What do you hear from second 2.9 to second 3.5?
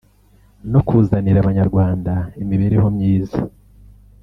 myiza”